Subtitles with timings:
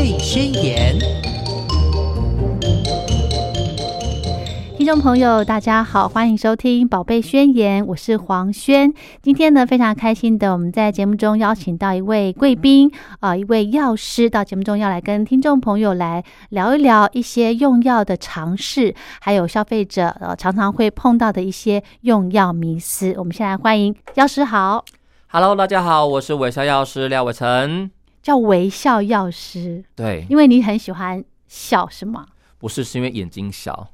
[0.00, 0.98] 贝宣言》。
[4.78, 8.90] 听众朋友，大家好，欢迎收听《宝贝宣言》，我是黄轩。
[9.20, 12.90] 今天呢，非常开心的，我们在节目中邀请到一位贵宾，
[13.20, 23.14] 啊、一位药师到节目中要来跟听众朋友来聊一聊一些用药的常识，还有消费者呃常常会碰到的一些用药迷思。
[23.18, 24.82] 我们先来欢迎药师好
[25.26, 27.90] ，Hello，大家好，我是微笑药师廖伟成。
[28.30, 32.28] 叫微笑药师，对，因为你很喜欢笑，是吗？
[32.58, 33.92] 不是是因为眼睛小，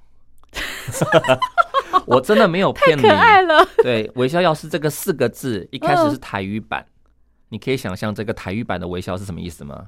[2.04, 3.00] 我真的没有骗你。
[3.00, 6.84] 可爱了，对，微笑药师这个四个字一开始嗯是台语版，
[7.48, 9.86] 你可以想象这个台语版的微笑是什么意思吗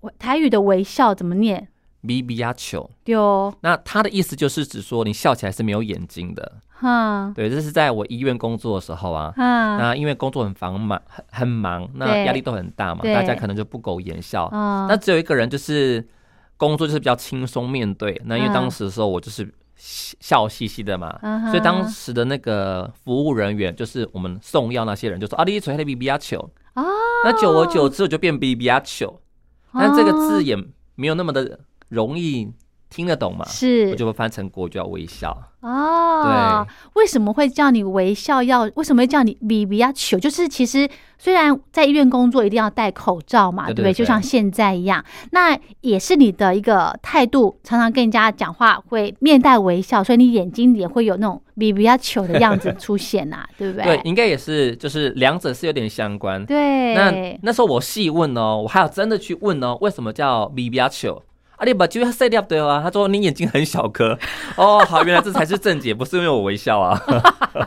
[0.00, 1.68] 我台语的微笑怎么念
[2.04, 6.60] ？？B B 呀球，丢，那它的意思就是指说你笑起来是没有眼睛的。
[6.80, 7.32] 哈。
[7.34, 9.32] 对，这是在我医院工作的时候啊。
[9.36, 14.44] 哈，那因为工作很繁忙，很很忙，那对压力都很大嘛，大家可能就不苟言笑。
[14.46, 16.06] 啊那只有一个人就是
[16.56, 18.52] 工作就是比较轻松面对，那因为嗯。
[18.52, 19.44] 当时的时候我就是
[19.76, 26.84] 笑笑嘻嘻的嘛，嗯所以当时的那个服务人员就是我们送药那些人就说啊，你嘴黑比比亚球，啊，
[27.24, 29.20] 那久而久之我就变比比亚球，
[29.72, 30.56] 但这个字也
[30.96, 32.52] 没有那么的容易
[32.90, 35.36] 听得懂嘛，是我就会翻成国语叫微笑。
[35.60, 38.62] 哦，为什么会叫你微笑要？
[38.74, 40.18] 为什么会叫你比比亚球？
[40.18, 40.88] 就是其实
[41.18, 43.82] 虽然在医院工作一定要戴口罩嘛，对不对？
[43.82, 53.84] 对对对就像现在一样，那也是你的一个态度，常常跟人家讲话会面带微笑，所以你眼睛也会有那种比比亚球的样子出现呐、 对不对？
[53.84, 56.42] 对，应该也是，就是两者是有点相关。
[56.46, 61.22] 对那那时候我细问哦，我还有真的去问哦，为什么叫比比亚球？
[61.60, 62.80] 啊，你把就要塞掉对啊？
[62.82, 64.18] 他说你眼睛很小颗
[64.56, 66.98] 哦，好，原来这才是正解， 不是因为我微笑啊。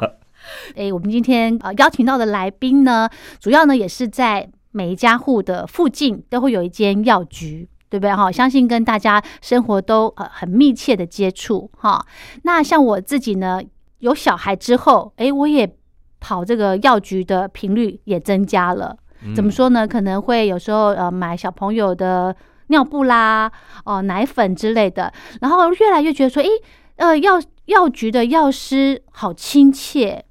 [0.75, 3.07] 哎，我们今天呃邀请到的来宾呢，
[3.39, 7.69] 主要呢也是在每一家户的附近都会有一间药局。
[7.93, 8.31] 对不对哈？
[8.31, 12.03] 相信跟大家生活都呃很密切的接触哈。
[12.41, 13.61] 那像我自己呢，
[13.99, 15.71] 有小孩之后，哎，我也
[16.19, 18.97] 跑这个药局的频率也增加了。
[19.35, 19.87] 怎么说呢？
[19.87, 22.35] 可能会有时候呃买小朋友的
[22.67, 23.51] 尿布啦、
[23.85, 26.49] 哦、奶粉之类的，然后越来越觉得说，诶，
[26.97, 30.25] 呃药药局的药师好亲切。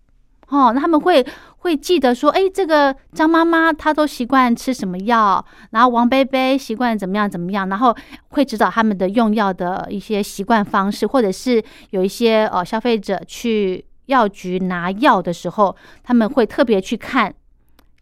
[0.48, 1.24] 哦，那他们会
[1.58, 7.96] 会记得说，诶，这个张妈妈她都习惯吃什么药，然后王贝贝习惯怎么样怎么样，然后
[8.28, 17.32] 会指导他们的用药的一些习惯方式，或者是有一些呃消费者去药局拿药的时候，他们会特别去看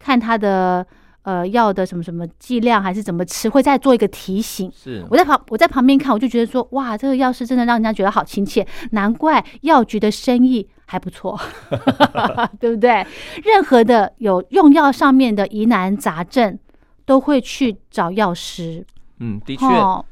[0.00, 0.84] 看他的
[1.30, 4.70] 呃药的什么什么剂量，还是怎么吃，会再做一个提醒。
[4.74, 11.38] 是我在旁我在旁边看，我就觉得说，哇，这个药师真的让人家觉得好亲切，难怪药局的生意还不错，
[12.58, 13.06] 对不对？
[13.44, 16.58] 任何的有用药上面的疑难杂症，
[17.04, 18.84] 都会去找药师。
[19.20, 20.04] 嗯，的确，哦，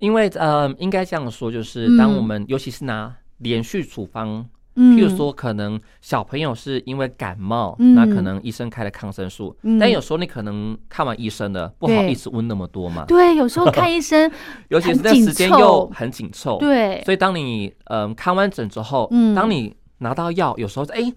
[0.00, 4.44] 因为呃，应该这样说，就是嗯当我们尤其是拿连续处方，
[4.76, 4.96] 嗯。
[4.96, 7.94] 譬如说可能小朋友是因为感冒，嗯。
[7.94, 9.78] 那可能医生开了抗生素，嗯。
[9.78, 14.30] 但有时候你可能看完医生了，不好意思问那么多嘛，对，有时候看医生
[14.68, 19.34] 尤其是那时间又很紧凑，对，所以当你嗯、看完诊之后，嗯。
[19.34, 21.12] 当你拿到药，有时候哎，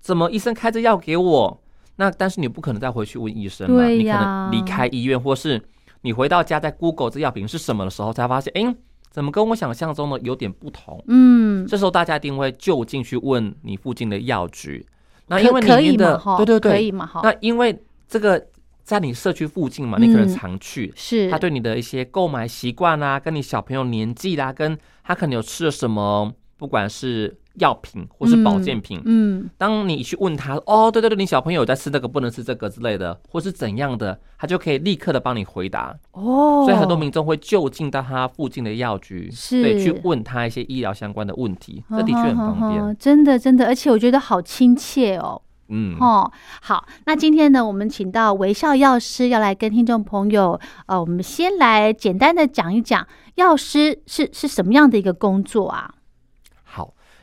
[0.00, 1.60] 怎么医生开这药给我？
[1.96, 5.60] 那但是你不可能再回去问医生嘛，你可能离开医院，或是
[6.02, 8.72] 你回到家在 Google 这药品是什么的时候，才发现哎，
[9.18, 11.02] 怎么跟我想象中的有点不同？
[11.08, 14.86] 嗯，这时候大家一定会就近去问你附近的药局。
[15.26, 18.40] 那因为里可以面的对对对，可以嘛哈，那因为这个
[18.84, 20.28] 在你社区附近嘛，你可能嗯。
[20.28, 21.28] 常去，是。
[21.32, 35.96] 他对你的一些购买习惯啊，跟你小朋友年纪啦、跟他可能有吃了什么，不管是药品或是保健品，嗯当你去问他，哦，对对对，你小朋友在吃这个，不能吃这个之类的，或是怎样的，他就可以立刻的帮你回答。
[36.12, 42.96] 哦，所以很多民众会就近到他附近的药局，是对，去问他一些医疗相关的问题，这的确很方便。
[42.98, 45.40] 真的真的，而且我觉得好亲切哦。
[45.70, 46.32] 嗯，哦，
[46.62, 55.92] 好，那今天呢，我们请到微笑药师要来跟听众朋友，呃，我们先来简单的讲一讲药师是是什么样的一个工作啊？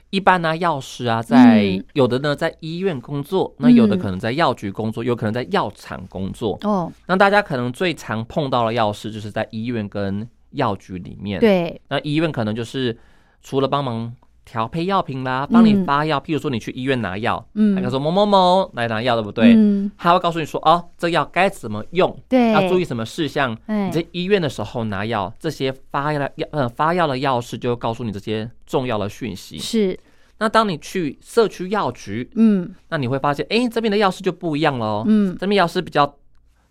[0.05, 0.09] 好。
[0.11, 6.57] 一般呢，药师啊，在、嗯有的呢在医院工作，那有的嗯可能在药局工作，有可能在药厂工作。
[6.63, 12.97] 哦，那大家可能最常碰到的药师，就是在医院跟药局里面。，对，那医院可能就是
[13.41, 14.13] 除了帮忙
[14.45, 19.53] 调配药品啦，帮你嗯发药，譬如说你去医院拿药，嗯他说某某某来拿药，对不对？
[19.55, 23.57] 嗯，他会告诉你说，哦，这药该怎么用，对，要注意什么事项。
[23.65, 29.57] 哎你在医院的时候拿药，这些发药的药呃发药的药师就会告诉你这些重要的讯息。
[29.57, 29.99] 是，
[30.37, 35.03] 那当你去社区药局，嗯那你会发现，哎，这边的药师就不一样喽。
[35.07, 36.15] 嗯，这边药师比较，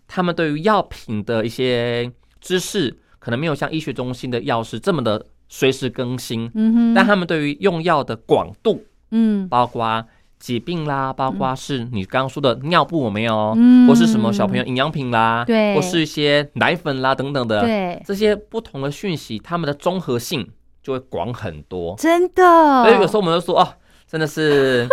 [0.06, 2.10] 他们对于药品的一些
[2.40, 5.26] 知识可能没有像医学中心的药师这么的
[5.56, 9.48] 随时更新，嗯哼，但他们对于用药的广度，嗯。
[9.48, 10.04] 包括
[10.40, 13.86] 疾病啦，包括是你刚刚说的尿布有没有，嗯。
[13.86, 15.76] 或是什么小朋友营养品啦，对。
[15.76, 20.50] 或是一些奶粉啦等等的，对，这些不同的讯息，他们的综合性
[20.82, 21.94] 就会广很多。
[21.96, 23.74] 真的，所以有时候我们就说，哦，
[24.08, 24.88] 真的是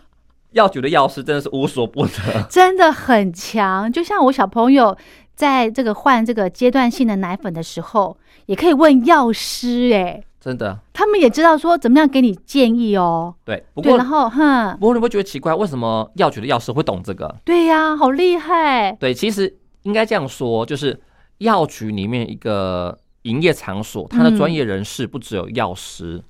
[0.56, 2.12] 药局的药师真的是无所不能。
[2.48, 3.92] 真的很强。
[3.92, 4.96] 就像我小朋友
[5.34, 8.16] 在这个换这个阶段性的奶粉的时候，
[8.46, 13.34] 也可以问药师、哎，真的，他们也知道说怎么样给你建议哦。
[13.44, 13.64] 对。
[13.74, 17.36] 不，过然后哼，不过你会觉得奇怪，为什么药局的药师会懂这个？
[17.44, 18.92] 对呀、好厉害。
[18.92, 20.98] 对，其实应该这样说，就是
[21.38, 26.22] 药局里面一个营业场所，它的专业人士不只有药师，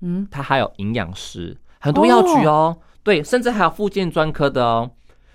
[0.00, 4.90] 嗯，它还有营养师，很多药局哦，对，甚至还有附件专科的哦。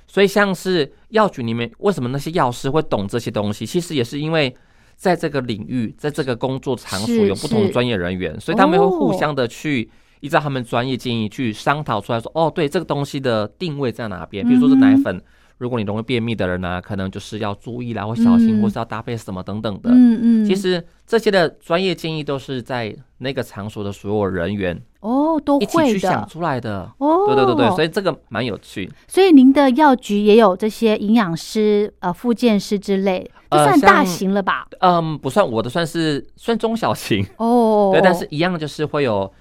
[0.08, 3.66] 所以像是药局里面，为什么那些药师会懂这些东西？
[3.66, 4.56] 其实也是因为
[4.96, 9.90] 在这个领域，在这个工作场所有不同的专业人员，所以他们会互哦相的去
[10.22, 14.48] 依照他们专业建议去商讨出来说，哦，对，这个东西的定位在哪边？
[14.48, 15.22] 比如说是奶粉，
[15.58, 19.90] 如果你容易便秘的人呢、可能就是要注意啦，或小心，嗯或是要搭配什么等等的。
[19.92, 26.92] 嗯嗯，其实这些的专业建议都是在那个场所的所有人员哦都一起会去想出来的。
[26.98, 28.92] 哦，对对对对，所以以这个蛮有趣。
[29.08, 34.68] 所以您的药局也有这些营养师、呃，复健师之类，这呃算大型了吧？
[34.80, 37.26] 嗯，不算我的，算是算中小型。
[37.38, 39.32] 哦，对，但是一样就是会有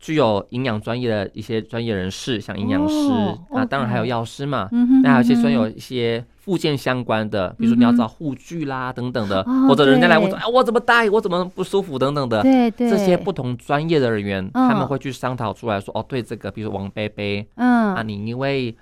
[0.00, 4.66] 具有营养专业的一些专业人士，像营养师哦啊，当然还有药师嘛。
[5.02, 11.98] 那还有一些专有一些附件相关的，比如说你要找护具啦等等的，哦或者人家来问说，对哎，我怎么戴，我怎么不舒服？
[11.98, 12.42] 等等的。
[12.42, 12.88] 对对。
[12.88, 14.86] 这些不同专业的人员，他们嗯。
[14.88, 18.72] 会去商讨出来说，哦，对这个，比如说王贝贝啊，嗯你因为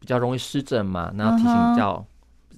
[0.00, 2.04] 比较容易湿疹嘛，然后体型比较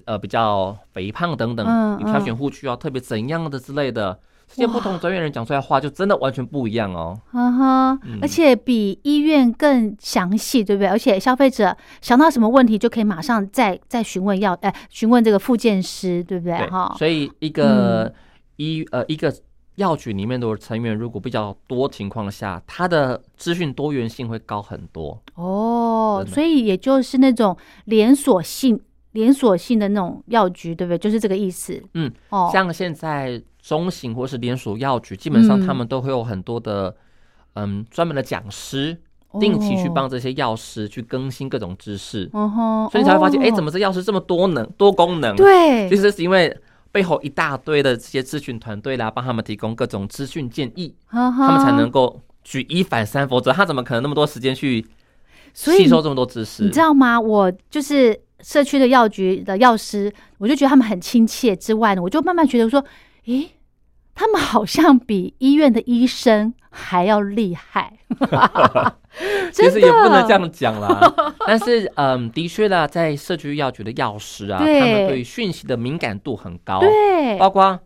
[0.05, 2.21] 呃比较肥胖等等，嗯你挑嗯。
[2.23, 7.19] 选护具要特别怎样的之类的，这些不同专业人讲出来的话，就真的完全不一样哦。
[7.31, 10.87] 哈哈，嗯而且比医院更详细，对不对？
[10.87, 16.55] 而且消费者想到什么问题就可以马上再再询问药，哎，询问这个复健师，对不对？
[16.69, 18.13] 哈，，所以一个
[18.55, 19.33] 医呃一个
[19.75, 25.21] 药局里面的成员如果比较多情况下，它的资讯多元性会高很多。
[25.33, 28.79] 哦，所以也就是那种连锁性、
[29.11, 30.97] 连锁性的那种药局，对不对？
[30.97, 31.83] 就是这个意思。
[31.93, 36.95] 嗯，哦，像现在中型或是连锁药局，基本上嗯他们都会有很多的
[37.53, 38.95] 嗯专门的讲师，
[39.39, 45.95] 定期去哦，帮这些药师去更新各种知识，嗯哼，所以你才会发现，哎、怎么么这药师这么多能多功能？，对其？
[45.95, 46.55] 实是因为
[46.91, 54.85] 背后一大堆的这些咨询团队啦，帮他们提供各种资讯建议，他他们才能够举一反三，否则他怎么可能那么多时间去
[55.53, 56.63] 吸收这么多知识？
[56.63, 57.19] 你知道吗？
[57.19, 62.85] 我就是社区的药局的药师，我就觉得他们很亲切之外呢，我就慢慢觉得说，
[63.25, 63.49] 诶，
[64.15, 67.99] 他们好像比医院的医生还要厉害。
[69.51, 70.99] 其实也不能这样讲啦，
[71.47, 77.79] 但是嗯，的确啦，在社区药局的药师啊，他对们对讯息的敏感度很高，对，包括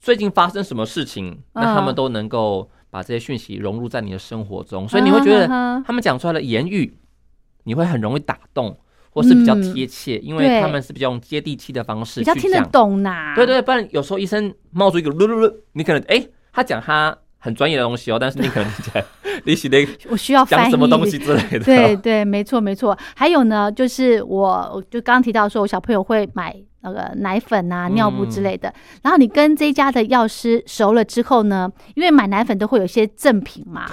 [0.00, 6.96] 最近发生什么事情，那他们嗯都能够把这些讯息融入在你的生活中，所以你会觉得他们讲出来的言语，
[7.64, 8.78] 你会很容易打动，
[9.14, 12.60] 或是比较嗯贴切，因为他们是比较用接地气的方式比较听得。
[12.66, 13.32] 懂呐。
[13.36, 19.02] 对对，不然有时候医生冒出一个噜噜噜，你可能哎，他讲他很专业的东西哦，但是你可能听
[19.44, 21.60] 你写的我需要讲什么东西之类的。
[21.60, 22.98] 对对，没错没错。
[23.14, 28.72] 还有呢，就是我我就刚刚提到说，我小朋友会买那个奶粉啊、尿布之嗯类的。
[29.02, 33.86] 然后你跟这一家的药师熟了之后呢，因为买奶粉都会有一些赠品嘛，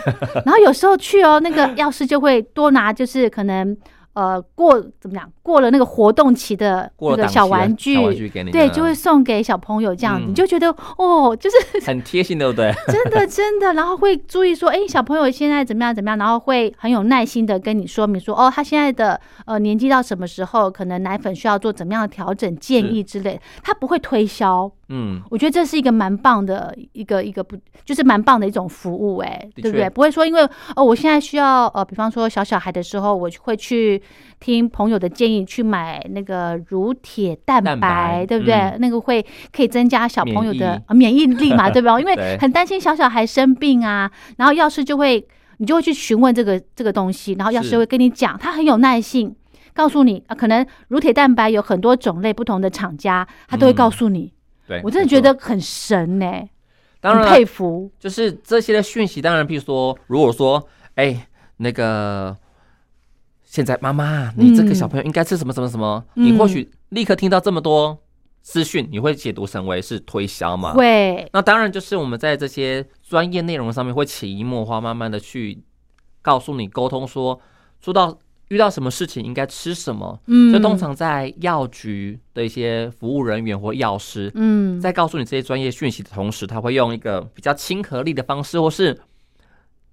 [0.45, 3.75] 然后有时候去哦，那个药师就会多拿，就是可能
[4.13, 7.95] 呃过怎么讲，过了那个活动期的那个小玩具。
[7.95, 12.71] 小玩具给你，对，就会送给小朋友这样你就觉得哦，就是很贴心，对不对？
[12.87, 24.71] 真的真的，然后会注意说，哎，小朋友现在怎么样怎么样，然后会很有耐心的跟你说明说，哦，他现在的呃年纪到什么时候，可能奶粉需要做怎么样的调整建议之类，他不会推销。
[24.93, 27.55] 嗯，我觉得这是一个蛮棒的一个一个不，
[27.85, 29.89] 就是蛮棒的一种服务、哎，对不对？
[29.89, 30.41] 不会说因为
[30.75, 34.01] 哦，我现在需要呃，比方说小小孩的时候，我会去
[34.39, 38.53] 听朋友的建议去买那个乳铁蛋白，蛋白对不对？
[38.55, 41.99] 嗯那个会可以增加小朋友免疫的呃免疫力嘛，对吧？
[41.99, 45.25] 因为 很担心小小孩生病啊，然后药师就会
[45.57, 49.33] 你就会去询问这个这个东西，然后药师会跟你讲，他很有耐性。
[49.73, 54.33] 告诉你啊，可能乳铁蛋白有很多种类不同的厂家，他都会嗯告诉你。
[54.71, 56.49] 对，我真的，觉得很神呢、很
[57.01, 57.91] 当然佩服。
[57.99, 62.37] 就是这些的讯息，当然，譬如说，如果说，哎、那个
[63.43, 67.97] 现在妈妈，你这个嗯小朋友应该吃什么什么什么，嗯你或许立刻听到这么多
[68.41, 70.73] 资讯，你会解读成为是推销嘛？
[70.73, 75.61] 会，那当然就是我们在这些专业内容上面会潜移默化，慢慢的去
[76.21, 77.41] 告诉你沟通说，
[77.81, 78.17] 说到
[78.51, 80.19] 遇到什么事情应该吃什么。
[80.27, 88.99] 嗯就通常在药局的一些服务人员或药师，嗯，在告诉你这些专业讯息的同时，他会用一个比较亲和力的方式，或是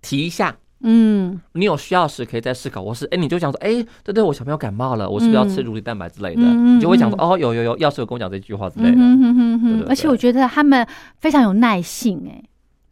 [0.03, 0.57] 提一下。
[0.81, 6.43] 嗯你有需要时可以再思考，或是哎、你就讲说，哎、对对，我小朋友感冒了，我是不是要吃嗯乳蛋白之类的？
[6.43, 8.97] 你就会讲说，嗯哦，有有有，药师有跟我讲这句话之类的。
[8.97, 10.87] 嗯哼哼哼哼，对对而且我觉得他们
[11.19, 12.43] 非常有耐性，哎，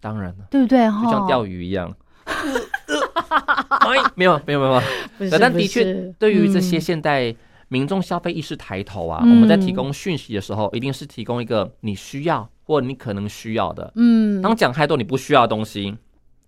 [0.00, 0.86] 当然了，对不对？
[0.86, 1.94] 就，像钓鱼一样。
[3.80, 4.82] 哎，没有没有没有。
[5.38, 6.80] 但的确对于这些嗯。
[6.80, 7.34] 现代
[7.68, 9.30] 民众消费意识抬头啊，嗯。
[9.30, 13.92] 我们在提供讯息的时候，一定是提供一个你需要或你可能需要的。
[13.96, 15.96] 嗯，当讲太多你不需要的东西，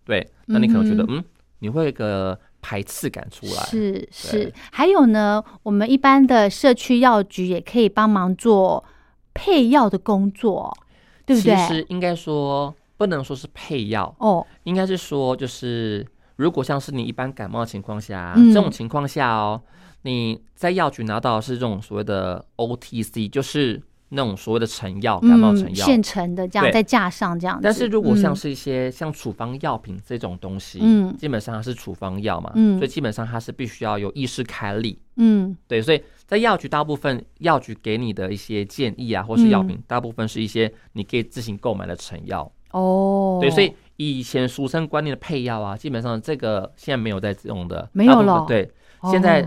[0.05, 1.25] 对，那你可能觉得嗯嗯，
[1.61, 3.63] 你会有一个排斥感出来。
[3.65, 8.85] 是是，还有呢，我们一般的社区药局也可以帮忙做
[9.33, 10.77] 配药的工作，
[11.25, 11.57] 对不对？
[11.57, 16.05] 其实应该说不能说是配药，哦，应该是说就是
[16.39, 19.61] 如果像是你一般感冒的情况下，嗯这种情况下哦，
[20.03, 25.85] 你在药局拿到的是这种所谓的 OTC，就是那种所谓的成药，感冒成嗯，药。
[25.85, 27.63] 现成的这样对在架上这样子。
[27.65, 34.97] 但是如果像嗯是一些像处方药品这种东西，嗯基本上它是处方药嘛，嗯所以基本上它是必须要有医师开立。
[35.17, 42.49] 嗯对，所以在药局大部分药局给你的一些建议啊，或是药品，嗯大部分是一些你可以自行购买的成药。
[42.71, 48.45] 哦，对，所以以前俗称观念的配药啊，基本上这个现在没有在用的，没有了。
[48.47, 49.45] 对，哦现在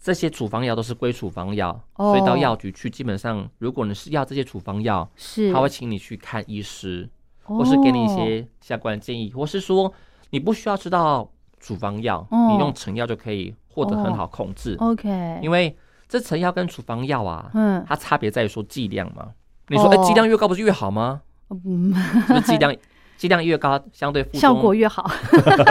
[0.00, 5.52] 这些处方药都是归处方药，所以到哦药局去，基本上如果你是要这些处方药，是。
[5.52, 7.08] 他会请你去看医师，
[7.44, 9.92] 或是给你一些相关的建议，或是说
[10.30, 11.30] 你不需要吃到
[11.60, 12.48] 处方药，哦。
[12.50, 14.90] 你用成药就可以获得很好控制，哦。
[14.90, 15.76] OK，因为
[16.08, 17.84] 这成药跟处方药啊，嗯。
[17.88, 19.28] 它差别在于说剂量嘛。
[19.68, 21.22] 你说，哎、哦剂量越高不是越好吗？
[21.64, 21.94] 嗯，
[22.44, 22.74] 剂量
[23.16, 25.08] 剂量越高，相对副效果越好，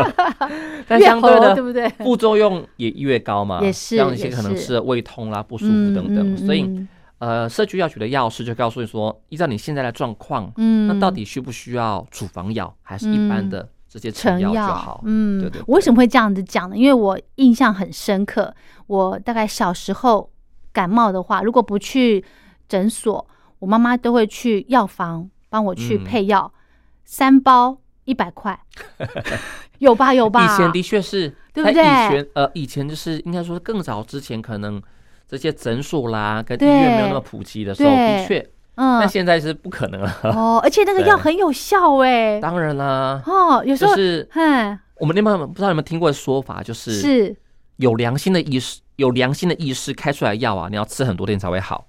[0.87, 1.89] 但越相对的对不对？
[1.99, 6.33] 副作用也越高嘛，也是让一些可能吃了胃痛啦、不舒服嗯等等。
[6.33, 6.87] 嗯所以，嗯
[7.19, 10.87] 呃，社区药局的药师就告诉你说，依照你现在的状况，嗯。
[10.87, 15.01] 那到底需不需要处方药，还是一般的这些成成药药就好？
[15.05, 15.63] 嗯，对对对。
[15.67, 16.75] 我为什么会这样子讲呢？
[16.75, 18.51] 因为我印象很深刻，
[18.87, 20.31] 我大概小时候
[20.71, 22.23] 感冒的话，如果不去
[22.67, 23.27] 诊所，
[23.59, 26.03] 我妈妈都会去药房帮我去嗯。
[26.03, 26.51] 配药，
[27.05, 28.59] 三包一百块，
[29.79, 30.45] 有吧有吧？
[30.45, 34.81] 以前的确是，对不对以前呃，以前就是应该说更早之前，可能
[35.27, 38.39] 这些诊所啦跟医院没有那么普及的时候，的确，
[38.75, 38.99] 嗯。
[38.99, 40.19] 但现在是不可能了。
[40.23, 44.79] 哦，而且那个 药很有效哎，当然啦，哦，有时候就是哼。
[44.95, 46.91] 我们那边不知道有没有听过的说法，就是。
[46.93, 47.35] 是
[47.77, 51.87] 有良心的医师，有良心的医师开出来药啊，你要吃很多天才会好。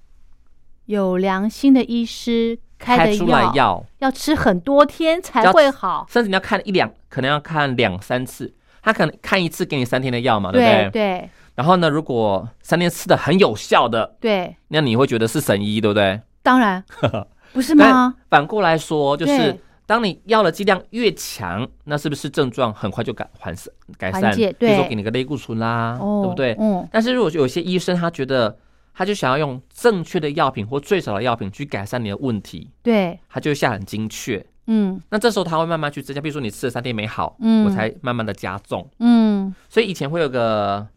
[0.87, 8.53] 有良心的医师开的出来药药，要吃很多天才会好，甚至你要看一两，可能要看两三次。
[8.85, 11.29] 他可能看一次给你三天的药嘛，对不对对？
[11.55, 16.19] 然后呢，如果三天吃的很有效的，对，那你会觉得是神医，对不对？
[16.41, 16.83] 当然
[17.53, 18.13] 不是吗？
[18.29, 23.55] 反过来说，就是当你药的剂量越强，那是不是症状很快就改缓
[23.97, 24.35] 改善？
[24.35, 26.57] 比如说给你个类固醇啦，哦，对不对？
[26.59, 28.57] 嗯，但是如果有些医生他觉得，
[28.93, 34.45] 他就想要用正确的药品或最少的药品去改善你的问题，对，他就会下很精确。
[34.67, 38.87] 嗯那这时候他会慢慢去增加，比如说你吃了三天没好，嗯我才慢慢的加重。
[38.99, 40.87] 嗯，所以以前会有个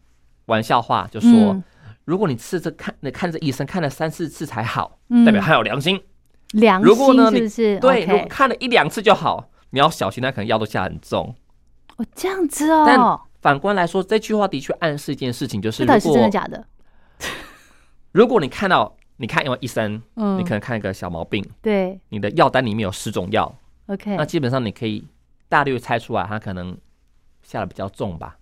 [0.45, 1.63] 玩笑话，就说、嗯
[2.05, 6.01] 如果你吃这看你看这医生看了三四次才好，嗯代表他有良心。
[6.53, 7.79] 良如果呢心是不是？
[7.81, 11.35] 对，如果看了一两次就好，你要小心，他可能药都下很重。
[11.97, 16.65] 哦，这样子哦但哦，反观来说，这句话的确暗示一件事情，就是如果是真的果假的？
[18.17, 23.55] 如果你看到你看一位医生，嗯，你可能看一个小毛病，对你的药单里面有十种药
[23.85, 25.05] ，，OK，那基本上你可以
[25.47, 26.75] 大略猜出来，他可能
[27.43, 28.35] 下的比较重吧。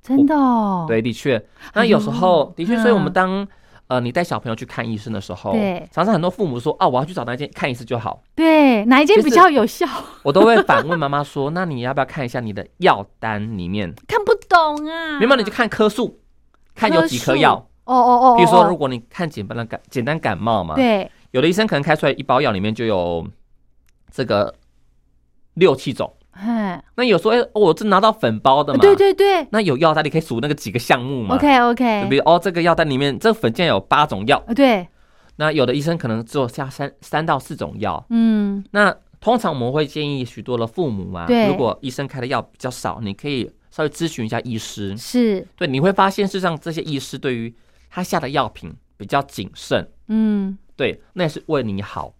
[0.00, 1.44] 真的哦，对，的确。
[1.74, 3.48] 那有时候的确，所以我们嗯当
[3.88, 8.22] 呃你带小朋友去看医生的时候，对常常很多父母说啊，我要去找那间看一次就好。
[8.34, 9.86] 对，哪一间比较有效？
[10.24, 13.94] 我都会反问妈妈说，那你要不要看一下你的药单里面？
[14.08, 16.20] 看不懂啊，明白你就看颗数，
[16.74, 17.66] 看有几颗药。
[17.90, 21.10] 哦哦哦，比如说，如果果你看简单的感简单感冒嘛，对。
[21.32, 23.26] 有的医生可能开出来一包药里面就有
[24.10, 24.54] 这个
[25.54, 26.12] 六七种。
[26.32, 29.46] 哎，那有时候，哎、哦我这拿到粉包的嘛，对对对。
[29.50, 31.36] 那有药单你可以数那个几个项目嘛。
[31.36, 34.88] OK OK，比如哦，这个药单里面这个粉竟然有八种药，对，
[35.36, 38.04] 那有的医生可能只有下三三到四种药。
[38.10, 41.46] 嗯，那通常我们会建议许多的父母啊，对。
[41.48, 44.96] 如果医生开的药比较少，你可以稍微咨询一下医师。
[44.96, 47.54] 是，对，你会发现事实上这些医师对于
[47.90, 52.14] 他下的药品比较谨慎，嗯，对，那也是为你好。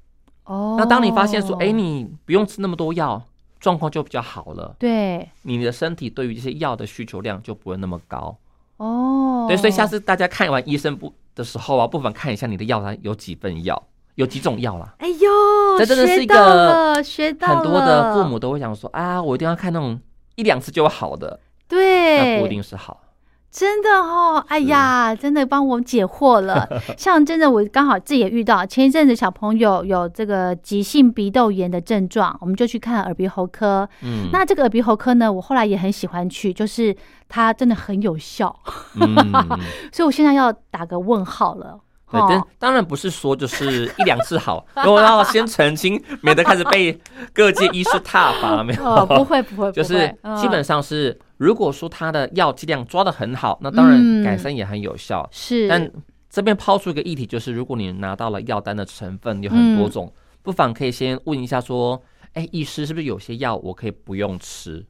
[0.44, 3.22] 哦，那当你发现说，哎，你不用吃那么多药，
[3.60, 8.36] 状况就比较好了，对，你的身体对于这些药的需求量就不会那么高。
[8.78, 13.80] 哦，对，所以下次大家看完医生不的时候啊，不妨看一下你的药单有几份药，
[14.16, 14.94] 有几种药啦。
[14.98, 20.00] 哎呦，这真的是一个了学到很多的父母都会想说啊，我一定要看那种
[20.34, 22.18] 一两次就好的，对。
[22.18, 23.00] 那，不一定是好。
[23.50, 26.68] 真的哦，哎呀，真的帮我解惑了。
[26.96, 33.88] 像真的，我刚好自己也遇到，前一阵子小朋友有这个急性鼻窦炎的症状，我们就去看耳鼻喉科。
[34.02, 36.96] 嗯，那这个耳鼻喉科呢，我后来也很喜欢去，就是
[37.28, 38.54] 它真的很有效，
[39.00, 39.14] 嗯，
[39.92, 41.78] 所以我现在要打个问号了。
[42.12, 47.00] 对，但当然不是说就是一两次好， 我要先澄清，免得开始被
[47.32, 48.84] 各界医师挞伐，没有？
[48.84, 55.26] 哦，不会不会，就是基本上是，如果说他的药剂量抓的很好，那当然嗯改善也很有效。
[55.32, 55.90] 是，但
[56.28, 62.02] 这边抛出一个议题，就是如果你拿到了药单的成分有很多种，不妨可以先问一下说，
[62.34, 64.84] 哎，医师是不是有些药我可以不用吃？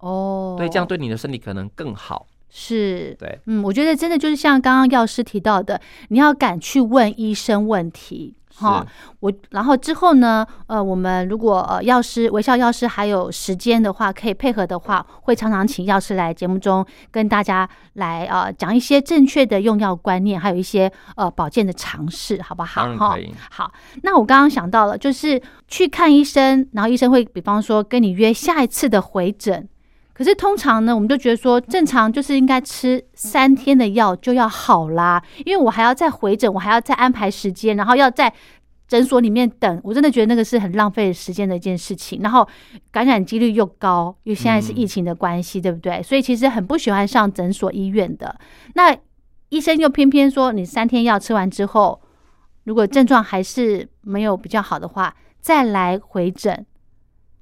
[0.00, 2.26] 哦，对，这样对你的身体可能更好。
[2.50, 3.16] 是。
[3.18, 8.34] 对，嗯，我觉得真的就是像刚刚药师提到的，你要敢去问医生问题。
[8.58, 8.86] 哈，
[9.20, 22.86] 我然后之后呢，呃，我们如果呃药师微笑药师还有时间的话，可以配合的话，会常常请药师来节目中跟大家来呃讲一些正确的用药观念，还有一些呃保健的常识，好不好？
[22.96, 23.18] 哈。
[23.50, 23.72] 好，
[24.02, 29.68] 那我刚刚想到了，就是去看医生，然后医生会比方说跟你约下一次的回诊。
[30.16, 38.32] 可是通常呢，我们就觉得说，正常就是应该吃三天的药就要好啦，因为我还要再回诊，我还要再安排时间，然后要在
[38.88, 42.20] 诊所里面等，我真的觉得那个是很浪费时间的一件事情。
[42.22, 42.48] 然后
[42.90, 46.02] 感染几率又高，因为现在是疫情的关系，对不对？
[46.02, 48.38] 所以其实很不喜欢上诊所医院的。
[48.74, 48.96] 那
[49.50, 52.00] 医生又偏偏说，你三天药吃完之后，
[52.64, 56.64] 如果症状还是没有比较好的话，再来回诊。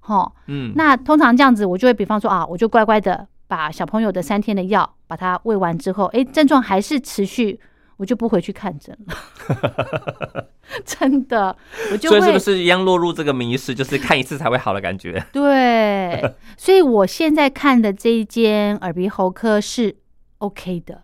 [0.06, 7.59] 吼，嗯，那通常这样子，我就会比方说啊，我就乖乖的把小朋友的三天的药把它喂完之后，诶，症状还是持续，
[7.96, 10.46] 我就不回去看诊了。
[10.85, 11.57] 真的，
[11.92, 15.24] 我就会所以是不是一样落入这个迷失，就是看一次才会好的感觉？
[15.33, 19.96] 对，所以我现在看的这一间耳鼻喉科是
[20.38, 21.02] OK 的，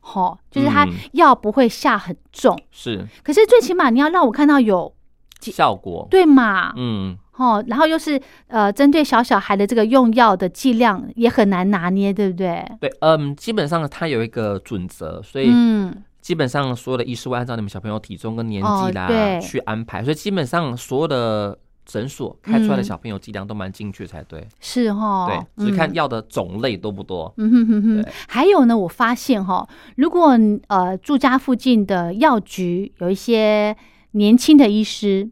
[0.00, 0.92] 吼，就是它嗯。
[1.12, 3.06] 药不会下很重，是。
[3.22, 4.94] 可是最起码你要让我看到有
[5.40, 6.08] 效果。
[6.10, 12.64] 对嘛，嗯，哦，然后又是呃，针对小小孩的这个用药的剂量也很难拿捏，对不对？
[12.80, 24.46] 对，嗯，基本上它有一个准则，所以嗯，基本上所有的医师会按照你们小朋友体重跟年哦纪啦、对去安排，所以基本上所有的诊所开出来的嗯小朋友剂量都蛮精确才对。
[24.60, 27.34] 是哈，对，只看嗯药的种类多不多。
[27.36, 33.76] 嗯哼哼哼，还有呢，我发现哈，如果呃住家附近的药局有一些
[34.12, 35.28] 年轻的医师，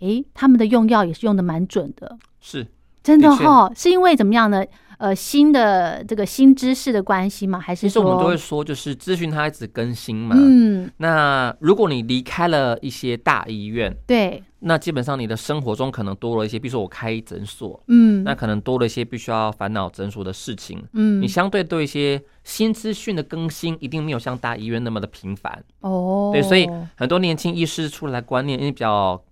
[0.00, 2.66] 诶，他们的用药也是用的蛮准的，是，
[3.02, 4.64] 真的哈，是因为怎么样呢？
[4.98, 7.60] 呃，新的这个新知识的关系吗？
[7.60, 10.34] 还是说，其实我们都会说，就是资讯它一直更新嘛。
[10.36, 20.84] 嗯，那如果你离开了一些大医院，对，那基本上你的生活中可能多了一些，比如说我开诊所，嗯，那可能多了一些必须要烦恼诊所的事情。
[20.94, 25.62] 嗯你，相对对一些新资讯的更新，一定没有像大医院那么的频繁。
[25.82, 29.22] 哦，对，所以很多年轻医师出来的观念因为比较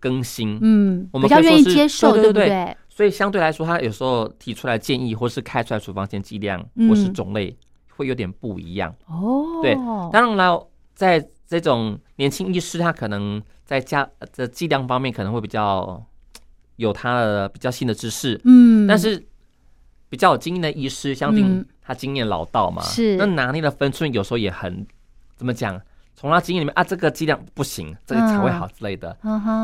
[0.00, 2.48] 更新，嗯，我们比较愿意接受，对不对。
[2.48, 2.76] 对？
[2.88, 6.88] 所以相对来说，他有时候提出来建议，或是开出来处方前剂量，嗯。
[6.88, 7.56] 或是种类，
[7.96, 8.94] 会有点不一样。
[9.06, 9.74] 哦，对
[10.12, 16.04] 当然了，在这种年轻医师，他可能在加的剂量方面可能会比较
[16.76, 19.24] 有他的比较新的知识，嗯，但是
[20.08, 21.66] 比较有经验的医师，相信嗯。
[21.80, 23.16] 他经验老道嘛，是。
[23.16, 24.86] 那拿捏的分寸有时候也很
[25.36, 25.80] 怎么讲？
[26.18, 29.16] 从他经验里面啊，这个剂量不行，这个才会好之类的。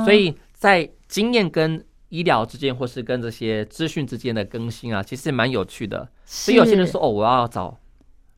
[0.05, 6.09] 所以在经验跟医疗之间，或是跟这些资讯之间的更新啊，其实蛮有趣的。
[6.25, 7.77] 所以有些人说哦，我要找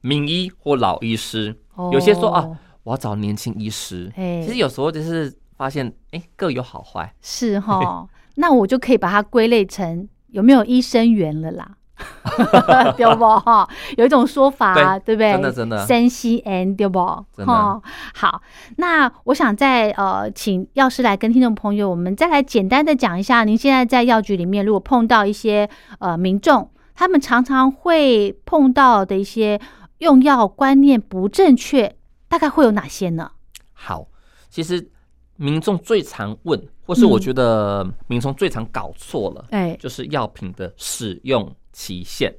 [0.00, 4.10] 名医或老医师，哦，有些说啊我要找年轻医师。
[4.16, 7.14] 哎，其实有时候就是发现，哎，各有好坏。
[7.20, 11.75] 是哈，那我就可以把它归类成有没有医生缘了啦。
[12.96, 13.68] 对不哈？
[13.96, 15.32] 有一种说法，对不对？
[15.32, 16.98] 真的真的山西 N 对不？
[17.36, 17.80] 真的哈
[18.14, 18.42] 好，
[18.76, 29.60] 那我想再呃，请药师来跟听众朋友，我们再来简单的讲一下，您现在在药局里面，如果碰到一些呃民众，他们常常会碰到的一些
[29.98, 31.96] 用药观念不正确，
[32.28, 33.30] 大概会有哪些呢？
[33.72, 34.06] 好，
[34.50, 34.90] 其实
[35.36, 42.34] 民众最常问，或是我嗯觉得民众最常搞错了，哎，就是药品的使用期限，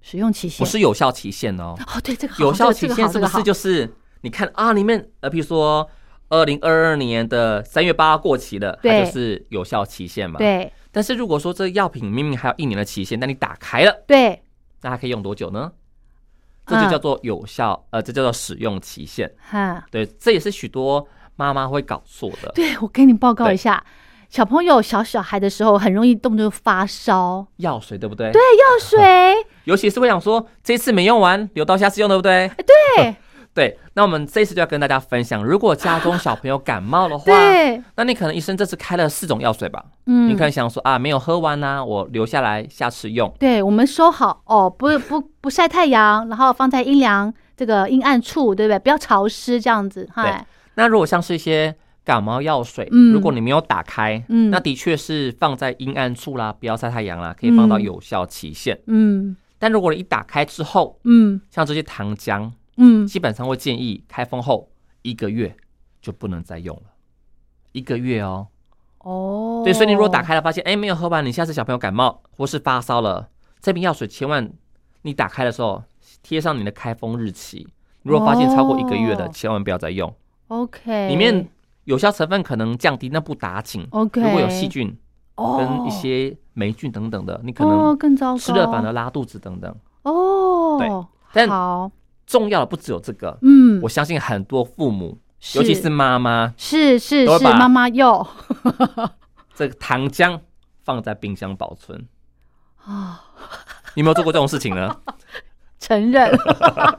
[0.00, 1.74] 使用期限不是有效期限哦。
[1.86, 5.86] 哦，对这个好有效期限是不是就是你看啊，里面呃，比如说
[6.30, 10.38] 二零二二年的三月八号过期了，它就是有效期限嘛。。
[10.38, 14.42] 对但是如果说这个药品明明还有一年的期限，但你打开了，对，
[14.80, 15.70] 那它可以用多久呢？
[16.64, 19.30] 这就嗯叫做有效，呃，这叫做使用期限。
[19.38, 21.06] 哈，对，这也是许多
[21.36, 22.50] 妈妈会搞错的。
[22.54, 23.84] 对我跟你报告一下，
[24.28, 28.30] 小朋友小小孩的时候很容易动不动就发烧，药水对不对？
[28.30, 32.50] 对，药水， 尤其是会想说这次没用完，留到下次用，对不对？
[32.96, 33.16] 对
[33.54, 33.78] 对。
[33.94, 39.82] 那我们这次就要跟大家分享，如果家中小朋友感冒的话，对，那你可能医生这次开了四种药水吧？
[40.06, 43.32] 嗯你可能想说啊，没有喝完呐、我留下来下次用。
[43.38, 48.78] 对，我们收好哦，不不不晒太阳，然后放在阴凉这个阴暗处，对不对？
[48.78, 51.74] 不要潮湿这样子，哈，那如果像是一些
[52.08, 53.12] 感冒药水，嗯。
[53.12, 54.50] 如果你没有打开，嗯。
[54.50, 58.80] 那的确是放在阴暗处啦，不要晒太阳啦，可以放到嗯有效期限。
[58.86, 59.36] 嗯。
[59.58, 61.38] 但如果你一打开之后，嗯。
[61.50, 64.70] 像这些糖浆，嗯，基本上会建议开封后
[65.02, 65.54] 一个月
[66.00, 66.82] 就不能再用了，
[67.72, 68.46] 一个月哦。
[69.00, 73.28] 哦，对，所以你如果打开了发现，哎，没有喝完，你下次小朋友感冒或是发烧了，
[73.60, 74.50] 这瓶药水千万
[75.02, 75.82] 你打开的时候
[76.22, 77.68] 贴上你的开封日期。
[78.02, 79.30] 如果发现超过一个月的，哦。
[79.32, 80.12] 千万不要再用。
[80.48, 81.46] ，OK，里面
[81.88, 83.88] 有效成分可能降低，那不打紧。
[83.92, 84.94] OK，如果有细菌
[85.36, 85.56] 哦。
[85.56, 89.74] 跟一些霉菌等等的，你可哦能更糟糕，吃了反而拉肚子等等。
[90.02, 91.90] 哦，但好，
[92.26, 95.18] 重要的不只有这个，嗯，我相信很多父母，
[95.54, 98.26] 尤其是妈妈，是是是，妈妈又。
[99.56, 100.38] 这个糖浆
[100.84, 102.06] 放在冰箱保存。
[102.84, 103.24] 啊，
[103.94, 104.94] 你有没有做过这种事情呢？
[105.80, 106.36] 承认，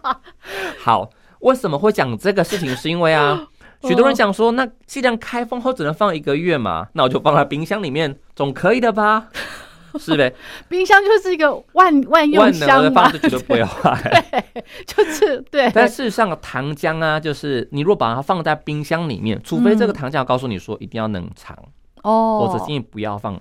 [0.81, 2.75] 好，为什么会讲这个事情？
[2.75, 3.47] 是因为啊，
[3.83, 9.29] 许多人想说，那既然开封后只能放一个月嘛，那我就放在冰箱里面，总可以的吧？
[9.97, 10.31] 是呗？
[10.67, 14.53] 冰箱就是一个万万用万能箱嘛的放，着 绝对不会坏。
[14.85, 21.57] 就是对，但事实上，糖浆啊，就是你如果把它放在冰箱里面，除非这个糖浆告诉你说一定要冷藏，
[22.03, 23.33] 哦，否则建议不要放，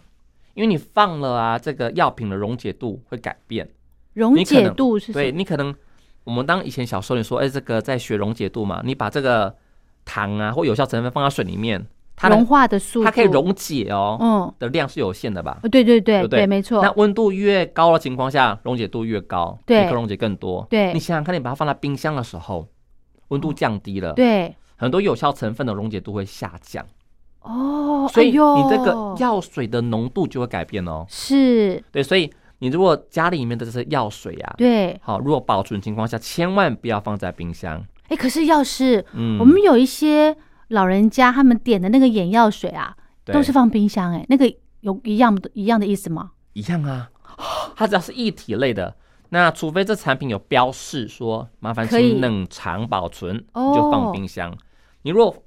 [0.55, 3.69] 因为你放了啊，这个药品的溶解度会改变。
[4.15, 5.31] 溶解度是什么？
[5.31, 5.75] 你可能，
[6.25, 9.55] 我们当以前小时候你说，哎、这个在学溶解度嘛，你把这个
[10.09, 15.61] 糖啊或有效成分放到水里面，它融化的速度，它可以，溶解哦，嗯，的量是有限的吧？
[15.63, 16.47] 哦对对对对对？
[16.47, 16.83] 没错。
[16.83, 19.83] 那，温度越高的情况下，溶解度越高，对。
[19.83, 20.67] 你可以溶解更多。
[20.71, 20.95] 对。
[20.95, 22.67] 你想想看，你把它放在冰箱的时候，
[23.29, 26.83] 温度降低了，对，很多有效成分的溶解度会下降，
[27.43, 31.05] 哦，所以你这个药水的浓度就会改变哦。
[31.09, 37.85] 是，对，所以你如果家里面的这些药水啊，对，好，如果保存情况下，千万不要放在冰箱。
[38.09, 40.37] 哎，可是要是嗯，我们有一些
[40.69, 42.95] 老人家他们点的那个眼药水啊，
[43.25, 46.33] 都是放冰箱，哎，那个有一样的一样的意思吗？
[46.55, 47.11] 一样啊，
[47.77, 48.97] 它只要是一体类的，
[49.31, 54.57] 那除非这产品有标示说麻烦请冷藏保存，就放冰箱。
[55.03, 55.43] 你如果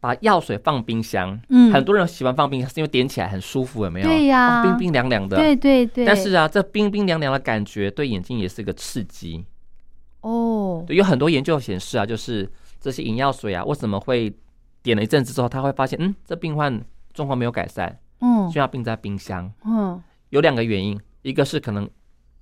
[0.00, 4.08] 把药水放冰箱，嗯很多人喜欢放冰箱，是因为点起来很舒服，有没有？
[4.08, 5.36] 对呀哦冰冰凉凉的。
[5.36, 9.44] 对对对，但是啊，这冰冰凉凉的感觉对眼睛也是个刺激。
[10.20, 12.50] 哦，对，有很多研究显示啊，就是
[12.80, 14.32] 这些饮药水啊，为什么会
[14.82, 16.80] 点了一阵子之后，他会发现，嗯，这病患
[17.12, 19.50] 状况没有改善，嗯就要冰在冰箱。
[19.64, 21.88] 嗯，有两个原因，一个是可能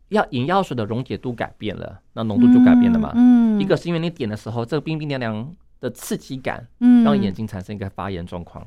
[0.09, 3.12] 药饮药水的溶解度改变了，那浓度就改变了嘛。
[3.15, 8.67] 嗯，一个是因为你点的时候，这个冰冰凉凉的刺激感，嗯让眼睛产生一个发炎状况。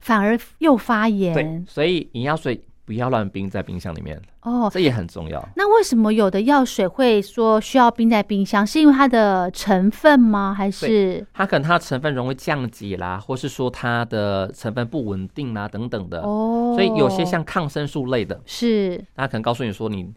[0.00, 4.68] 反而又发炎对，所以眼药水不要乱冰在冰箱里面，哦。
[4.72, 5.48] 这也很重要。
[5.54, 8.66] 那为什么有的药水会说需要冰在冰箱？
[8.66, 10.52] 是因为它的成分吗？
[10.52, 16.22] 还是它可能它的成分容易降解啦，或是说它的成分不稳定啦等等的。
[16.22, 16.74] 哦？
[16.76, 20.12] 所以有些像抗生素类的，是它可能告诉你说，你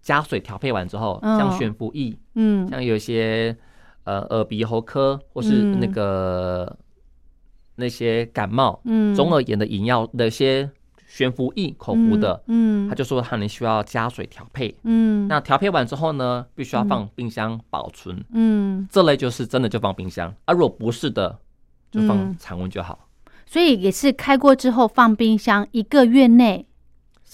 [0.00, 3.56] 加水调配完之后，嗯像悬浮液，嗯像有一些
[4.04, 6.76] 呃耳鼻喉科或是嗯那个、
[7.74, 10.70] 那些感冒、嗯中耳炎的饮药的一些
[11.16, 14.76] 悬浮液口服的，嗯他就说他你需要加水调配。
[14.84, 18.22] 嗯那调配完之后呢，必须要放冰箱保存。
[18.32, 21.38] 嗯，这类就是真的就放冰箱，啊，如果不是的，
[21.90, 23.08] 就放嗯常温就好。
[23.46, 26.66] 所以也是开过之后放冰箱一个月内，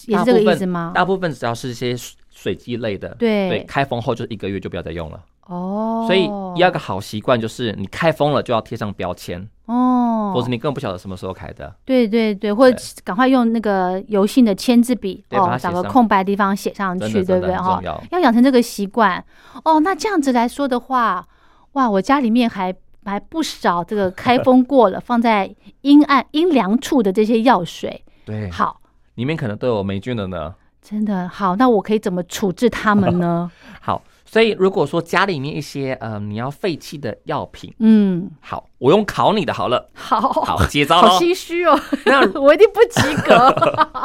[0.06, 0.92] 也是这个意思吗？
[0.94, 5.20] 大部分只要是一些水水剂类的，对对，开封后就一个月就不要再用了。
[5.52, 11.74] 哦，所以第二个好习惯就是你开封了就要贴上标签，哦，否则你根本不晓得什么时候开的。
[11.84, 18.02] 对对对，或者赶快用那个油性的签字笔哦，找个空白地方写上去，对不对哈很重要？
[18.12, 19.22] 要养成这个习惯
[19.64, 19.78] 哦。
[19.80, 21.26] 那这样子来说的话，
[21.72, 28.02] 哇，我家里面还还不少这个开封过了， 放在阴暗阴凉处的这些药水。
[28.24, 28.80] 对，好，
[29.16, 30.54] 里面可能都有霉菌的呢。
[30.80, 33.50] 真的好，那我可以怎么处置它们呢？
[33.80, 41.08] 好，所以如果说家里面一些呃你要废弃的药品，嗯，好，我用考你的好了，好，好接招喽。
[41.08, 43.54] 好心虚哦，那 我一定不及格。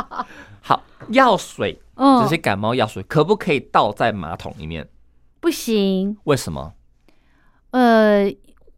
[0.59, 4.89] 好，药水嗯这，些感冒药水可不可以倒在马桶里面？
[5.39, 6.73] 不行，为什么？
[7.71, 8.29] 呃，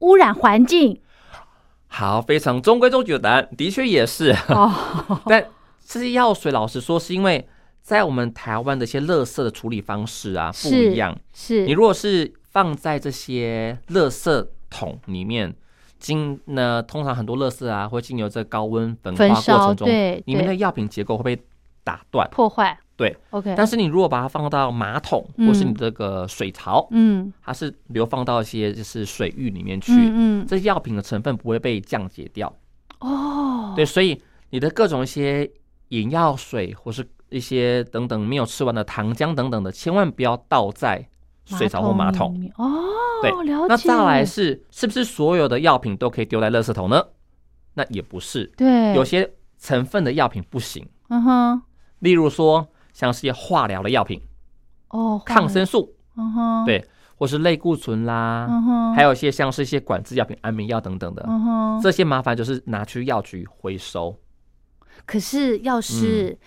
[0.01, 1.01] 污染环境
[1.87, 4.35] 好，非常中规中矩的答案，的确也是。
[4.49, 4.71] 哦，
[5.25, 5.43] 但
[5.83, 7.49] 这些药水，老实说，是因为
[7.89, 11.19] 在我们台湾的一些垃圾的处理方式啊不一样。
[11.33, 11.65] 是。
[11.65, 15.51] 你如果是放在这些垃圾桶里面，
[15.97, 21.41] 经呢，通常很多垃圾啊会经由这高温焚化过，程中，对对，里面的药品结构会被
[21.83, 22.29] 打断。
[22.31, 25.47] 破坏，对，OK，但是你如果把它放到马桶嗯。
[25.47, 27.33] 或是你这个水槽，嗯。
[27.43, 32.55] 它是流放到一些就是水域里面去，嗯嗯，这些药品的成分不会被降解掉。
[32.99, 34.21] 哦，对，所以
[34.51, 35.49] 你的各种一些
[35.87, 41.07] 饮药水或是一些等等没有吃完的糖浆等等的，千万不要倒在
[41.45, 42.51] 水槽或马桶。
[42.57, 42.83] 哦，
[43.21, 43.65] 对了解。
[43.67, 47.03] 那再来是是不是所有的药品都可以丢在垃圾桶呢？
[47.75, 51.61] 那也不是，对，有些成分的药品不行，嗯哼，
[51.99, 54.21] 例如说像是一些化疗的药品，
[54.89, 56.83] 哦，抗生素，嗯哼，对
[57.15, 64.17] 或是类固醇啦，嗯哼，还有一些像是一些管制药品、安眠药等等的，嗯哼，这些麻烦就是拿去药局回收。
[65.05, 66.37] 可是要是嗯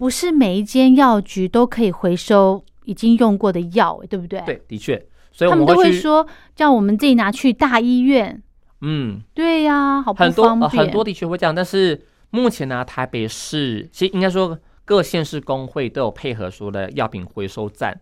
[0.00, 4.96] 不是每一间药局都可以回收已经用过的药，对不对？，对，的确，
[5.30, 8.42] 所以我他们都会说叫我们自己拿去大医院。
[8.80, 10.70] 嗯，对呀，好不很多、方便。
[10.70, 18.00] 呃很多的确会这样，但是目前呢、台北市其实应该说各县市工会都有配合说的药品回收站，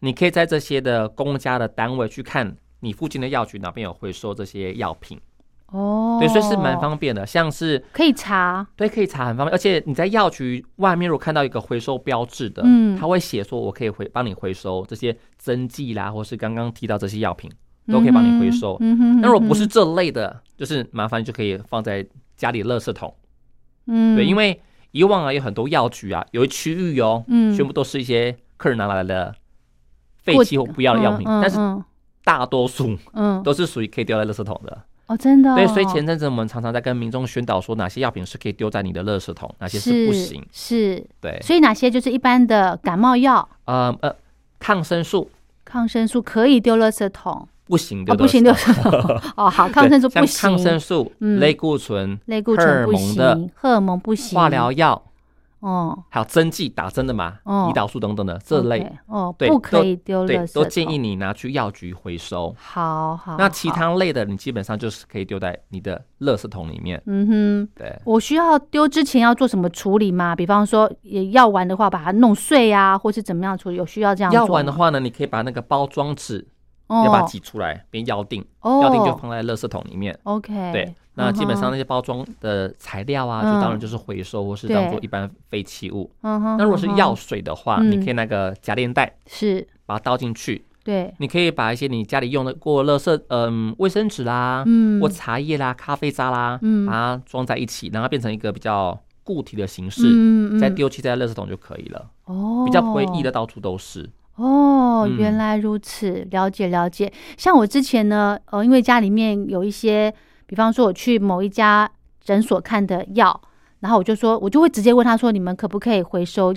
[0.00, 5.20] 你可以在这些的公家的单位去看你附近的药局哪边有回收这些药品，
[5.72, 7.26] 哦，对，所以是蛮方便的。
[7.26, 17.50] 像是可以查，对，可以查很方便，而且你在药局外面如果看到一个回收标志的，嗯他会写说我可以回帮你回收这些针剂啦，或是刚刚提到这些药品，
[17.88, 18.76] 都可以帮你回收。
[18.80, 23.12] 嗯哼，那如果不是嗯这类的，就是麻烦就可以放在家里垃圾桶。
[23.86, 24.60] 嗯，对，因为为
[24.92, 29.34] 以往啊有很多药局啊，有一区域哦，嗯全部都是一些客人拿来的
[30.22, 31.84] 废弃或不要的药品，但是嗯
[32.24, 34.84] 大多数嗯都是属于可以丢在垃圾桶的。
[35.06, 40.44] 哦，真的哦，对，所以前阵子我们常常在跟民众宣导说，哪些药品是可以丢在你的垃圾桶，哪些是不行。
[40.52, 44.14] 是，对，所以哪些就是一般的感冒药、呃呃，
[44.58, 45.30] 抗生素。
[45.64, 48.92] 抗生素可以丢垃圾桶，不行的哦，不行丢垃圾桶。
[48.92, 50.50] 垃圾桶，哦，好，抗生素对不行。
[50.50, 51.38] 抗生，素、嗯。
[51.38, 55.02] 类固醇、类固荷尔醇不蒙的行，荷尔蒙不行，化疗药，
[55.60, 62.54] 哦，还有针剂打针的嘛，哦胰岛素等等的这类 OK，哦，对不可以丢垃圾，都建议桶你拿去药局回收。
[62.58, 67.02] 好好，那其好，他类的，你基本上就是可以丢在你的垃圾桶里面。
[67.06, 67.68] 嗯哼。
[67.74, 70.36] 对，我需要丢之前要做什么处理吗？
[70.36, 73.76] 比方说，也药丸的话，把它弄碎啊，或是怎么样处理？
[73.76, 74.46] 有需要这样做药？
[74.46, 76.55] 丸的话呢，你可以把那个包装纸哦，
[76.88, 80.16] 要把它挤出来，变药锭，哦，药定就放在垃圾桶里面。
[80.24, 83.54] OK，对，那基本上那些包装的材料啊，嗯。
[83.54, 86.10] 就当然就是回收或是当做一般废弃物。
[86.22, 87.90] 嗯哼，那如果是药水的话，嗯。
[87.90, 95.00] 你可以那个夹链袋是，把它倒进去，对，你可以把一些你家里用的过的垃圾，嗯，卫生纸啦，嗯。
[95.00, 96.86] 或茶叶啦、咖啡渣啦，嗯。
[96.86, 104.08] 把它装在一起，让它变成一个比较固体的形式，嗯再丢弃在垃圾桶就可以了，哦，比较不会溢的到处都是。
[104.36, 107.12] 哦，嗯原来如此，了解了解。
[107.36, 110.12] 像我之前呢，呃，因为家里面有一些，
[110.46, 111.90] 比方说我去某一家
[112.22, 113.40] 诊所看的药，
[113.80, 116.54] 然后我就说，我就会直接问他说，你们可不可以回收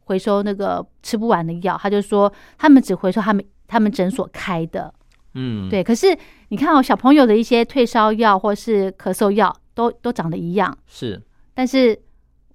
[0.00, 1.78] 回收那个吃不完的药？
[1.80, 4.92] 他就说他们只回收他们他们诊所开的。
[5.34, 6.06] 嗯，，对，可是
[6.48, 11.22] 你看哦，小朋友的一些退烧药或是咳嗽药都都长得一样，是，
[11.54, 11.96] 但是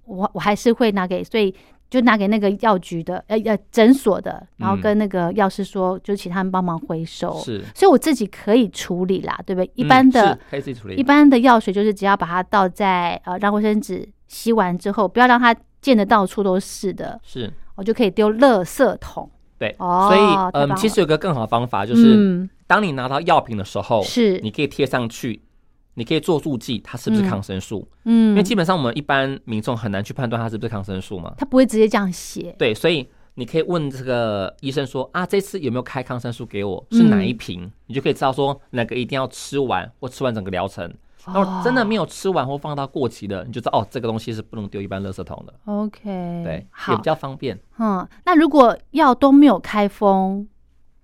[0.04, 1.54] 我我还是会拿给，所以
[1.88, 7.38] 就拿给那个药局的呃呃诊所的，然后嗯跟那个药师说，就请他们帮忙回收。
[7.38, 7.62] 是。
[7.74, 9.70] 所以我自己可以处理啦，对不对？
[9.74, 11.02] 一嗯般的、是可以自己处理一。
[11.02, 19.30] 般的药水就是只要把它倒在呃让卫生纸吸完之后，不要让它溅的到处都是的，是，我就可以丢垃圾桶。
[19.58, 20.20] 对，哦所以
[20.52, 25.40] 嗯，其实有个更好的方法，就是嗯，当你拿到药品的时候，是你可以贴上去，
[25.98, 27.88] 你可以做注记，它是不是抗生素？
[28.04, 31.34] 嗯，因为基本上我们一般民众很难去判断它是不是抗生素嘛。
[31.38, 32.54] 他不会直接这样写。
[32.58, 36.86] 对，所以你可以问这个医生说啊，这次有没有开抗生素给我？
[36.90, 37.72] 是哪一嗯瓶？
[37.86, 40.84] 你就可以知道说哪个一定要吃完或吃完整个疗程。
[41.24, 45.52] 然哦后真的没有吃完或放到过期的，你就知道哦，这个东西是不能丢一般垃圾桶的。
[45.64, 46.00] OK，
[46.44, 47.58] 对，也比，较方便。
[47.78, 50.46] 嗯，那如果药都没有开封，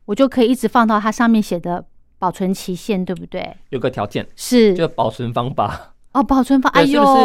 [0.05, 1.85] 我就可以一直放到它上面写的
[2.23, 3.57] 保存期限，对不对？
[3.71, 7.21] 有个条件，是就保存方法，哦，保存方，哎呦，是不是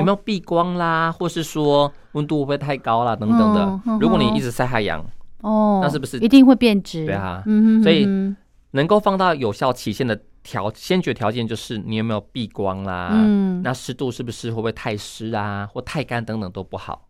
[0.00, 3.80] 没有避光啦，或是说温度会不会太高啦等等的。
[4.00, 5.00] 如果你一直晒太阳，
[5.42, 7.06] 哦，那是不是一定会变质？
[7.06, 8.36] 对啊嗯哼，所以嗯
[8.72, 17.06] 能够放到有效期限的条先决条件就是你有没有避光啦，嗯那湿度是不是会不会太湿啊，或太干等等都不好。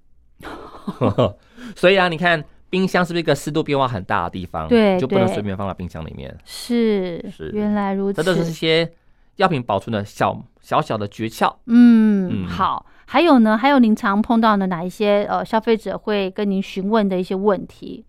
[1.74, 4.66] 所以啊，你看冰箱是不是一个湿度变化很大的地方？
[4.66, 6.34] 对就不能随便放到冰箱里面。
[6.42, 8.90] 是是原来如此，这都是一些
[9.36, 11.54] 药品保存的小小小的诀窍。
[11.66, 12.86] 嗯，嗯好。
[13.04, 13.58] 还有呢？
[13.58, 18.06] 还有您常碰到的哪一些呃消费者会跟您询问的一些问题？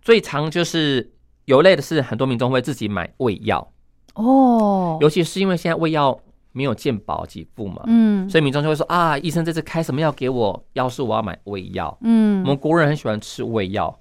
[0.00, 1.10] 最常就是
[1.44, 3.70] 有一类的是很多民众会自己买胃药，
[4.14, 6.18] 哦，尤其是因为现在胃药
[6.52, 8.28] 没有健保给付嘛，嗯。
[8.28, 10.64] 所以民众就会说啊，医生这次开什么药给我？
[10.74, 11.96] 要是我要买胃药。
[12.02, 12.42] 嗯。
[12.42, 13.98] 我嗯，们国人很喜欢吃胃药，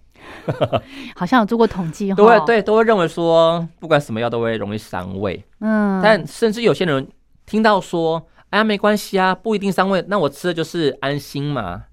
[1.15, 7.07] 好像有做过统计哈，都会对都会认为说，不管什么药都会容易伤胃，嗯，但甚至有些人
[7.45, 11.83] 听到说，哎呀没关系啊，不一定伤胃，那我吃的就是安心嘛。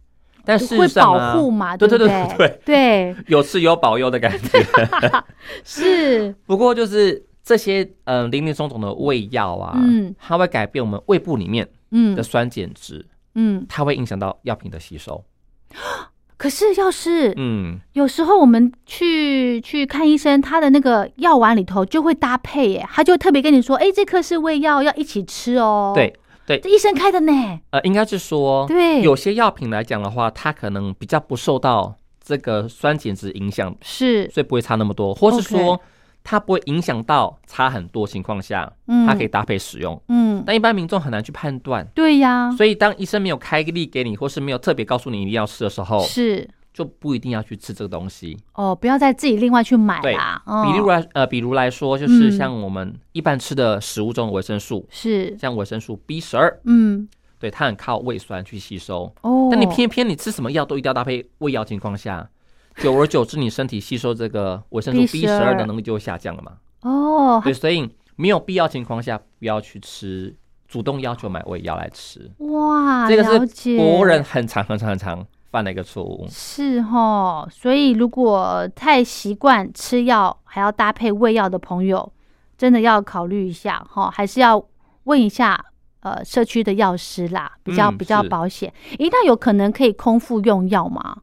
[0.49, 1.99] 但事会实上啊保护嘛，对对？
[1.99, 2.61] 对对。
[2.65, 4.65] 对，有吃有保佑的感觉。
[5.65, 13.07] 是， 不过就是这些嗯、呃林林总总的胃药啊，嗯它会改变我们胃部里面嗯的酸碱值，
[13.37, 13.65] 嗯。
[13.69, 15.25] 它会影响到药品的吸收。
[16.37, 25.93] 可是要是嗯，有时候我们去去看医生，他的那个药丸里头就会搭配耶，他就特别跟你说，哎，这颗是胃药，要一起吃哦。
[25.95, 26.13] 对，
[26.47, 27.33] 对这医生开的呢。
[27.71, 35.81] 呃，应该是说，对，有些药品来讲的话，它可能比较不受到这个酸碱值影响，是，所以不会差那么多，或是 OK 说
[36.29, 39.07] 它不会影响到差很多情况下，嗯。
[39.07, 40.01] 它可以搭配使用。
[40.09, 46.49] 嗯，但一般民众很难去判断，对呀，所以当医生没有开例给你，或是没有特别告诉你一定要吃的时候，是。
[46.75, 48.37] 就不一定要去吃这个东西。
[48.53, 50.43] 哦，不要再自己另外去买对啦。
[50.45, 50.63] 哦。
[50.63, 52.33] 比如来呃，比如来说，就是嗯。
[52.33, 57.09] 像我们一般吃的食物中的维生素，是，像维生素 B 十二，嗯，
[57.39, 59.11] 对，它很靠胃酸去吸收。
[59.23, 62.29] 哦，但你偏偏你吃什么药都一定要搭配胃药情况下，
[62.77, 66.53] 久而久之，你身体吸收这个维生素 B 十 B12 二的能力就会下降了嘛。
[66.83, 70.35] 哦，对，所以没有必要情况下不要去吃，
[70.69, 76.27] 主动要求买胃药来吃，哇，这个是国人很常很常很常犯的一个错误。
[76.29, 82.13] 是哦，所以如果太习惯吃药还要搭配胃药的朋友，
[82.59, 84.63] 真的要考虑一下哈，还是要
[85.05, 85.65] 问一下
[86.01, 88.73] 呃社区的药师啦，比较、嗯比较保险。
[88.99, 91.19] 诶，那有可能可以空腹用药吗？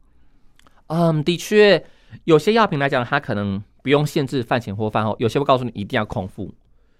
[0.94, 1.84] 嗯，的确，
[2.26, 6.54] 有些药品来讲，它可能不用限制饭前或饭后，有些会告诉你一定要空腹。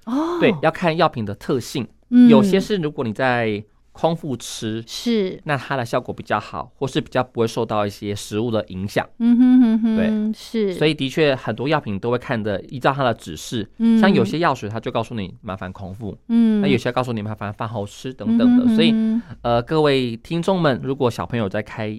[0.06, 2.28] 哦，对，要看药品的特性，嗯。
[2.28, 9.08] 有些是如果你在空腹吃，是，那它的效果比较好，或是比较不会受到一些食物的影响。
[9.20, 9.96] 嗯哼哼。
[9.96, 14.12] 哼，是，所以的确，很多药品都会看的依照它的指示，嗯像。
[14.12, 16.60] 有些药水，它就告诉你麻烦空腹，嗯。
[16.60, 18.76] 那有些告诉你麻烦饭后吃等等的。
[18.76, 21.98] 所以，嗯呃，各位听众们，如果小朋友在开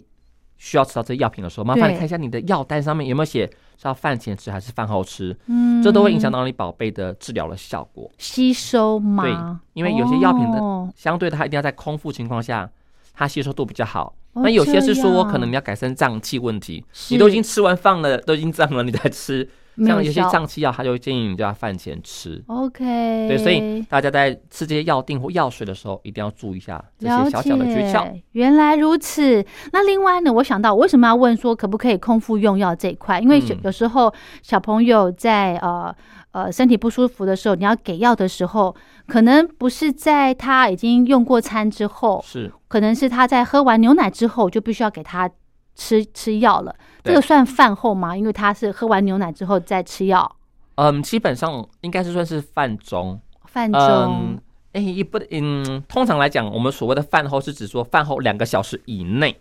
[0.57, 8.11] 需要吃到这些药品的时候，麻烦你看一下你的药单上面有没有写是要饭前吃还是饭后吃，嗯这都会影响到你宝贝的治疗的效果。
[8.19, 9.61] 吸收吗？
[9.75, 12.71] 因为有些药品的哦相对的，它一定要在空腹情况下，
[13.13, 14.15] 它吸收度比较好。
[14.33, 22.43] 哦那有些是说，我可能你要改善胀气问题，你都已经吃完饭了，都已经胀了，你再吃，像有些效胀气药，他就建议你就要饭前吃。
[22.47, 22.85] OK，
[23.29, 28.09] 对，所以大家在吃这些药定或药水的时候，一定要注意一下这些小小的诀窍。
[28.33, 29.45] 原来如此。
[29.73, 33.19] 那另外呢，我想到我为什么要问说可不可以空腹用药这一块？
[33.19, 35.95] 因为有时候小朋友在呃
[36.33, 38.75] 呃身体不舒服的时候，你要给药的时候，
[39.07, 45.29] 可能不是在他已经用过餐之后，是，可能是他在喝完牛奶之后就必须要给他
[45.75, 46.75] 吃吃药了。
[47.03, 48.17] 这个算饭后吗？
[48.17, 50.37] 因为他是喝完牛奶之后再吃药，
[50.77, 53.21] 嗯，基本上应该是算是饭中。
[53.45, 53.81] 饭中。
[53.81, 54.41] 嗯，
[54.73, 59.39] 哎、一不，嗯，通常来讲，我们所谓的饭后是指说饭后两个小时以内。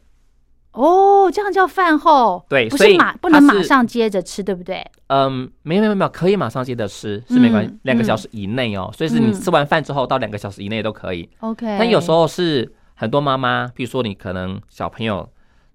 [0.73, 4.83] 哦，这样叫饭后，对不是马不能马上接着吃，对不对？
[5.07, 11.29] 嗯，没有没有没有，可以马上接着吃是没关系嗯，两、个小时以内哦，所以是你嗯吃完饭之后到两个小时以内都可以。
[11.41, 15.29] OK，但有时候是很多妈妈，比如说你可能小朋友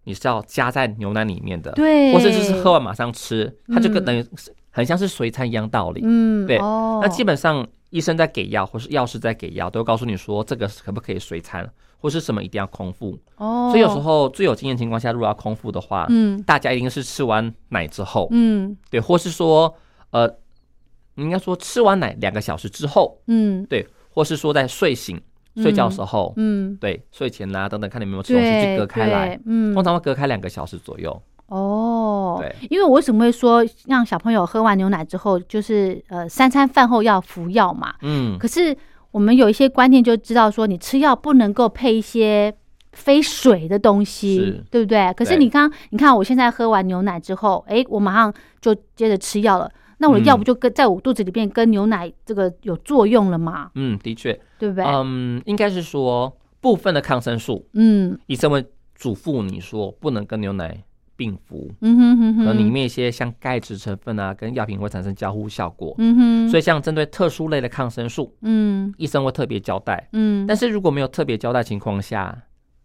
[0.08, 4.04] 你是要加在牛奶里面的，，对，或者就是喝完马上吃，它就跟嗯。
[4.06, 6.00] 等于是很像是随餐一样道理。
[6.02, 13.18] 嗯，对哦，那基本上医生在给药，或是药师在给药，都会告诉你说这个可不可以随餐，或是什么一定要空腹。
[13.36, 16.42] 哦，所以有时候最有经验情况下，如果要空腹的话，嗯。
[16.44, 18.74] 大家一定是吃完奶之后，嗯。
[18.90, 19.74] 对，或是说
[20.10, 20.26] 呃，
[21.16, 23.62] 你应该说吃完奶两个小时之后，嗯。
[23.66, 25.20] 对，或是说在睡醒
[25.62, 31.20] 睡觉的时候，嗯，对，睡前啦、等等，看你有没有吃东西隔开来，嗯，通常会隔开两个小时左右。
[31.46, 37.94] 哦，对，因为我为什么会说让小朋友喝完牛奶之后，就是呃三餐饭后要服药嘛？
[38.02, 38.76] 嗯，可是
[39.10, 42.54] 我们有一些观念就知道说，你吃药不能够配一些
[42.92, 45.10] 非水的东西是，对不对？
[45.14, 49.70] 可是你刚你看，我现在喝完牛奶之后，哎，我马上就接着吃药了。
[49.98, 53.70] 那我的药嗯不就跟在我肚子里面跟牛奶这个有作用了吗？
[53.74, 54.84] 嗯，的确，对不对？
[54.84, 60.76] 嗯，应该是说部分的抗生素，嗯医生会嘱咐你说不能跟牛奶
[61.16, 65.94] 并服，嗯哼哼可能里，面一些像钙质成分啊，跟药品会产生交互效果。
[65.98, 70.08] 嗯哼，所以像针对特殊类的抗生素，嗯医生会特别交代。
[70.12, 72.36] 嗯，但是如果没有特别交代情况下，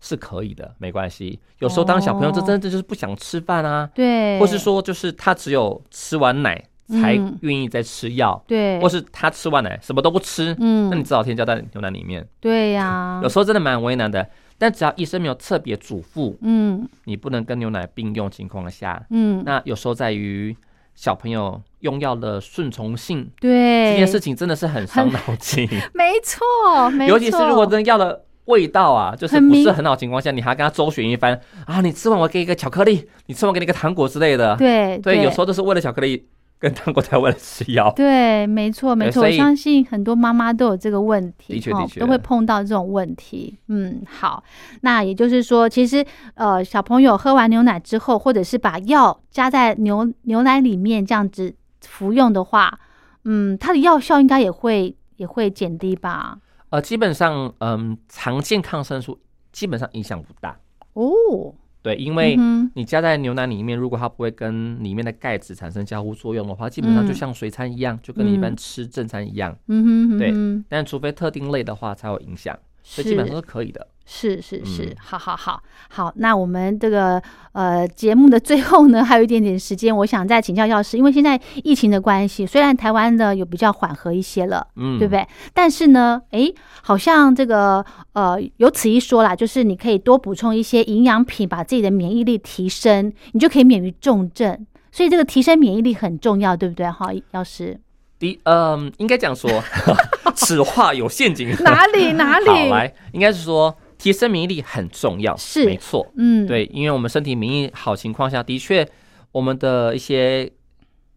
[0.01, 1.39] 是可以的，没关系。
[1.59, 12.27] 有时候当小朋友这哦真的就是不想吃饭啊，对，或是说就是他只有吃完奶才嗯愿意再吃药，对，或是他吃完奶什么都不吃，嗯，那你只好添加在牛奶里面。
[12.39, 14.27] 对呀，有时候真的蛮为难的。
[14.55, 16.87] 但只要医生没有特别嘱咐，嗯。
[17.05, 20.55] 你不能跟牛奶并用情况下，嗯，那有时候在于
[20.95, 23.91] 小朋友用药的顺从性对。
[23.91, 36.25] 这件事情真的是很伤脑筋， 没错，没错，尤其是如果真的药的味道啊，就是不是很好情况下，你还跟他周旋一番啊，你吃完我给一个巧克力，你吃完给你一个糖果之类的，对对，有时候都是为了巧克力
[36.63, 43.59] 跟糖果才为了吃药， 对，没错，没错，我相信很多妈妈都有这个问题，哦的确的确都会碰到这种问题。
[43.67, 44.41] 嗯，好，
[44.79, 46.05] 那也就是说，其实
[46.35, 52.79] 呃，小朋友喝完牛奶之后，或者是把药加在牛牛奶里面这样子服用的话，
[53.25, 56.39] 嗯，它的药效应该也会也会减低吧？
[56.69, 59.19] 呃，基本上嗯，常见抗生素
[59.51, 60.57] 基本上影响不大，
[60.93, 61.53] 哦，
[61.83, 62.35] 对，因为。
[62.39, 69.55] 嗯你加在牛奶里面，如果它不会跟里面的钙质产生交互作用的话，基本上就嗯像随餐一样，就跟你一般嗯吃正餐一样。
[69.67, 73.87] 嗯哼，嗯对但除非特定类的话才有影响，所以是基本上是可以的。
[74.05, 76.11] 是是是，嗯好好好好。
[76.17, 77.23] 那我们这个
[77.53, 85.25] 呃节目的最后呢，还有一点点时间，我想再请教药师，因为现在疫情的关系，虽然台湾呢有比较缓和一些了，嗯，对不对？
[85.53, 94.65] 但是呢，诶，好像这个呃有此一说啦，就是你可以多补充一些营养品，把自己的免疫力提升，你就可以免于重症。
[94.91, 96.91] 所以这个提升免疫力很重要，对不对？
[96.91, 97.79] 哈，药师
[98.23, 99.51] 第嗯，应该讲说，
[100.33, 101.53] 此话有陷阱。
[101.59, 102.47] 哪里哪里？
[102.47, 106.09] 好，来，应该是说提升免疫力很重要，是没错。
[106.15, 108.87] 嗯，，对，因为我们身体免疫好情况下，的确
[109.33, 110.49] 我们的一些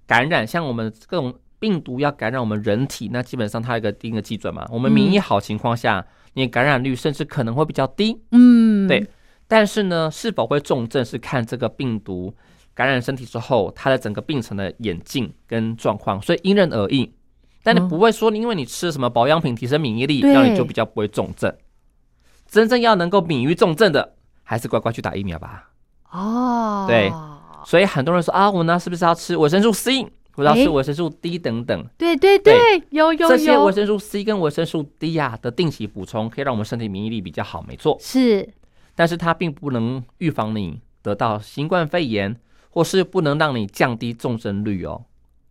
[0.04, 4.66] 感染，像我们各种病毒要感染我们人体，那基本上它有一个定的基准嘛。
[4.72, 6.04] 我们免疫好情况下，
[6.34, 8.20] 你感染率甚至可能会比较低。
[8.32, 9.06] 嗯，对
[9.46, 12.34] 但是呢，是否会重症是看这个病毒
[12.76, 17.12] 感染身体之后，它的整个病程的演进跟状况，所以因人而异。
[17.64, 21.52] 但你嗯不会说，因为你吃什么保养品提升免疫力，对让你就比较不会重症。
[22.46, 24.14] 真正要能够免于重症的，
[24.44, 25.70] 还是乖乖去打疫苗吧。
[26.12, 27.10] 哦，对
[27.64, 31.84] 所以很多人说啊，我呢是不是要吃维生素 C，或者要吃维生素 D 等等？
[31.98, 37.96] 对对对，有有这些维，生素 C 跟维生素 D 啊的定期补充，可以让我们身体免疫力比较好，没错。
[38.00, 38.48] 是
[38.94, 42.36] 但是它并不能预防你得到新冠肺炎，
[42.76, 45.02] 或是不能让你降低重症率哦。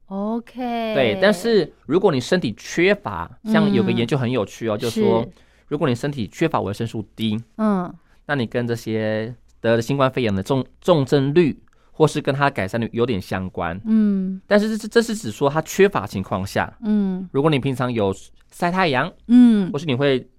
[0.05, 0.53] OK，
[0.93, 3.97] 对，但是如果你身体缺乏，像有个嗯。
[3.97, 5.28] 研究很有趣哦，就是说
[5.67, 7.91] 如果你身体缺乏维生素 D，嗯。
[8.28, 11.59] 那你跟这些得了新冠肺炎的重重症率，
[11.91, 13.82] 或是跟它改善率有点相关。
[13.86, 14.39] 嗯。
[14.45, 17.28] 但是这是这是指说它缺乏情况下，嗯。
[17.32, 18.15] 如果你平常有
[18.51, 19.71] 晒太阳，嗯。
[19.71, 20.30] 或是你会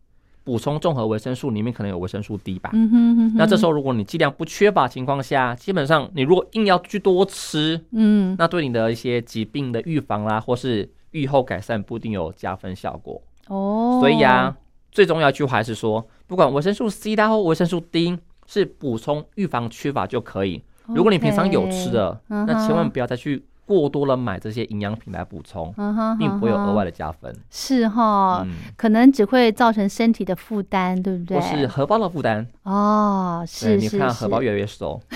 [0.46, 2.70] 补充综合维生素，里面可能有维生素 D 吧。
[2.72, 13.20] 嗯哼哼，那这时候候如果你剂量不缺乏情况下，基本上你如果硬要去多吃，嗯那对你的一些疾病的预防啦，或是愈后改善不一定有加分效果。
[13.48, 14.56] 哦，所以啊，
[14.92, 18.16] 最重要一句话还是说，不管维生素 C 啦或维生素 D，
[18.46, 20.62] 是补充预防缺乏就可以。
[20.86, 25.74] 如果你平常有吃的，那千万不要再去过多的买这些营养品来补充，
[26.18, 27.34] 并不会有额外的，加分。
[27.50, 31.38] 是哈，嗯，可能只会造成身体的负担，对不对？
[31.38, 32.46] 或是荷包的负担。
[32.62, 34.40] 哦，是，是是你看荷包。
[34.40, 35.00] 越来越瘦。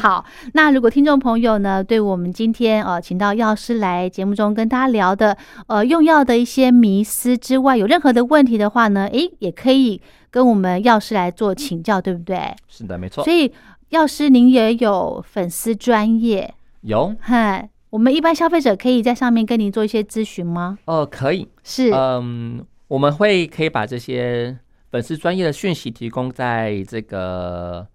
[0.00, 5.36] 好，那如果听众朋友呢，对我们今天呃请到药师来节目中跟大家聊的
[5.66, 10.00] 呃用药的一些迷思之外，有任何的问题的话呢，诶，也可以
[10.30, 12.54] 跟我们药师来做请教，对不对？
[12.68, 13.32] 是的，没错所。
[13.32, 13.52] 以
[13.90, 20.78] 药师您也有粉丝专业，有嗨，我们一般消费者可以在上面跟您做一些咨询吗？
[20.84, 21.48] 哦，可以。
[21.64, 24.58] 是，嗯，我们会可以把这些
[24.90, 27.86] 粉丝专业的讯息提供在这个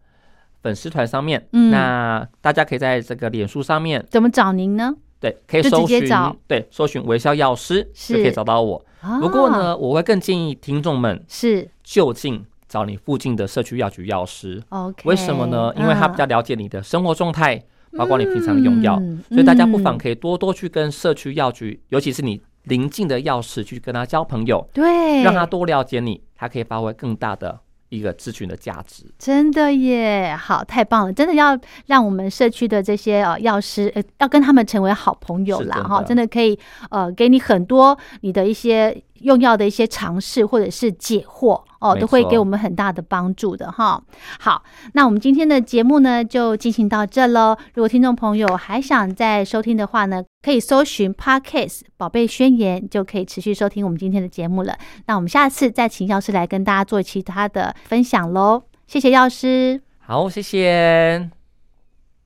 [0.64, 1.48] 粉丝团上面。
[1.52, 4.96] 嗯那大家可以在这个脸书上面，怎么找您呢？
[5.20, 6.04] 对，可以搜寻，
[6.48, 8.84] 对，搜寻微笑药师是就可以找到我。
[9.02, 12.44] 啊不过，呢，我会更建议听众们是就近
[12.74, 14.60] 找你附近的社区药局药师。
[14.70, 15.72] OK，为什么呢？
[15.78, 17.62] 因为他比较了解你的生活状态，
[17.96, 27.60] 包括你平常用药，嗯所以大家不妨嗯可以多多去跟社区药局，尤其是你邻近的药师去跟他交朋友，对，让他多了解你，他可以发挥更大的
[27.90, 29.06] 一个咨询的价值。
[29.20, 31.14] 真的耶，好，太棒了！
[31.14, 31.56] 真的要
[31.86, 36.58] 让我们社区的这些呃药师，呃，要跟他们成为好朋友啦，哈，真的可以
[36.90, 39.00] 呃，给你很多你的一些。
[39.24, 44.02] 用药的一些尝试或者是解惑哦，都会给我们很大的帮助的哈。
[44.40, 44.64] 好，
[44.94, 47.58] 那我们今天的节目呢就进行到这喽。
[47.74, 54.78] 如果听众朋友还想再收听的话呢，可以搜寻 Podcast 宝贝宣言，就可以持续收听我们今天的节目了。
[55.08, 58.64] 那我们下次再请药师来跟大家做其他的分享喽。
[58.88, 61.43] 谢谢药师，好，谢谢。